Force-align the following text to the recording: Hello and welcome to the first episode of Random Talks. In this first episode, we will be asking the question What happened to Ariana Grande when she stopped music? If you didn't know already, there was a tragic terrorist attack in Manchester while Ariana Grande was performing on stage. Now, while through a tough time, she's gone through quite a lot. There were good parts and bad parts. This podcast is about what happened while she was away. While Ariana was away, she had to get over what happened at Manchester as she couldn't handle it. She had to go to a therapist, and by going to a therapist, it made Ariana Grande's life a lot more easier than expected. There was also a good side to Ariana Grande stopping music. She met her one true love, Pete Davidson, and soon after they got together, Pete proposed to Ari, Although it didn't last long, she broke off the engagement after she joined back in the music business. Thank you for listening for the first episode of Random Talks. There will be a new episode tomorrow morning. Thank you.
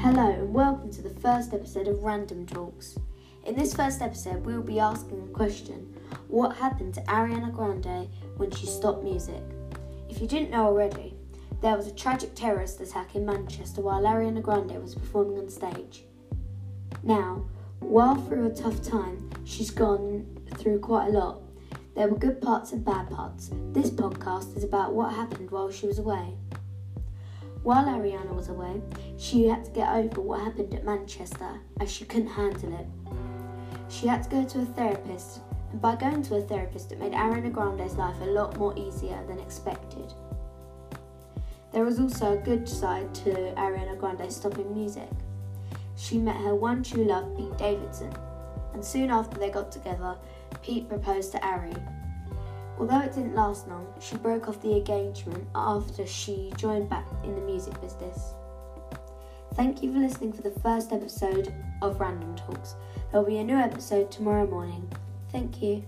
Hello 0.00 0.30
and 0.30 0.54
welcome 0.54 0.92
to 0.92 1.02
the 1.02 1.10
first 1.10 1.52
episode 1.52 1.88
of 1.88 2.04
Random 2.04 2.46
Talks. 2.46 2.96
In 3.44 3.56
this 3.56 3.74
first 3.74 4.00
episode, 4.00 4.46
we 4.46 4.54
will 4.54 4.62
be 4.62 4.78
asking 4.78 5.26
the 5.26 5.32
question 5.32 5.92
What 6.28 6.56
happened 6.56 6.94
to 6.94 7.00
Ariana 7.02 7.52
Grande 7.52 8.08
when 8.36 8.52
she 8.52 8.66
stopped 8.66 9.02
music? 9.02 9.42
If 10.08 10.20
you 10.20 10.28
didn't 10.28 10.52
know 10.52 10.66
already, 10.66 11.16
there 11.60 11.76
was 11.76 11.88
a 11.88 11.94
tragic 11.94 12.36
terrorist 12.36 12.80
attack 12.80 13.16
in 13.16 13.26
Manchester 13.26 13.82
while 13.82 14.02
Ariana 14.02 14.40
Grande 14.40 14.80
was 14.80 14.94
performing 14.94 15.36
on 15.36 15.48
stage. 15.48 16.04
Now, 17.02 17.44
while 17.80 18.14
through 18.14 18.46
a 18.46 18.54
tough 18.54 18.80
time, 18.80 19.28
she's 19.44 19.72
gone 19.72 20.24
through 20.58 20.78
quite 20.78 21.08
a 21.08 21.10
lot. 21.10 21.40
There 21.96 22.06
were 22.06 22.16
good 22.16 22.40
parts 22.40 22.70
and 22.70 22.84
bad 22.84 23.10
parts. 23.10 23.50
This 23.72 23.90
podcast 23.90 24.56
is 24.56 24.62
about 24.62 24.94
what 24.94 25.12
happened 25.12 25.50
while 25.50 25.72
she 25.72 25.88
was 25.88 25.98
away. 25.98 26.36
While 27.62 27.86
Ariana 27.86 28.34
was 28.34 28.48
away, 28.48 28.80
she 29.16 29.46
had 29.46 29.64
to 29.64 29.70
get 29.72 29.92
over 29.92 30.20
what 30.20 30.40
happened 30.40 30.72
at 30.74 30.84
Manchester 30.84 31.60
as 31.80 31.90
she 31.90 32.04
couldn't 32.04 32.28
handle 32.28 32.74
it. 32.78 32.86
She 33.88 34.06
had 34.06 34.22
to 34.24 34.30
go 34.30 34.44
to 34.44 34.60
a 34.60 34.64
therapist, 34.64 35.40
and 35.72 35.80
by 35.80 35.96
going 35.96 36.22
to 36.24 36.36
a 36.36 36.40
therapist, 36.42 36.92
it 36.92 36.98
made 36.98 37.12
Ariana 37.12 37.52
Grande's 37.52 37.96
life 37.96 38.16
a 38.22 38.26
lot 38.26 38.56
more 38.56 38.76
easier 38.78 39.22
than 39.26 39.38
expected. 39.40 40.12
There 41.72 41.84
was 41.84 42.00
also 42.00 42.32
a 42.32 42.42
good 42.42 42.68
side 42.68 43.14
to 43.16 43.30
Ariana 43.56 43.98
Grande 43.98 44.32
stopping 44.32 44.72
music. 44.72 45.10
She 45.96 46.16
met 46.18 46.36
her 46.36 46.54
one 46.54 46.82
true 46.82 47.04
love, 47.04 47.36
Pete 47.36 47.56
Davidson, 47.58 48.14
and 48.72 48.84
soon 48.84 49.10
after 49.10 49.38
they 49.38 49.50
got 49.50 49.72
together, 49.72 50.16
Pete 50.62 50.88
proposed 50.88 51.32
to 51.32 51.46
Ari, 51.46 51.74
Although 52.78 53.00
it 53.00 53.12
didn't 53.12 53.34
last 53.34 53.68
long, 53.68 53.86
she 54.00 54.16
broke 54.16 54.48
off 54.48 54.62
the 54.62 54.76
engagement 54.76 55.46
after 55.54 56.06
she 56.06 56.52
joined 56.56 56.88
back 56.88 57.06
in 57.24 57.34
the 57.34 57.40
music 57.40 57.80
business. 57.80 58.34
Thank 59.54 59.82
you 59.82 59.92
for 59.92 59.98
listening 59.98 60.32
for 60.32 60.42
the 60.42 60.60
first 60.60 60.92
episode 60.92 61.52
of 61.82 61.98
Random 61.98 62.36
Talks. 62.36 62.76
There 63.10 63.20
will 63.20 63.28
be 63.28 63.38
a 63.38 63.44
new 63.44 63.56
episode 63.56 64.10
tomorrow 64.12 64.46
morning. 64.46 64.88
Thank 65.32 65.60
you. 65.60 65.82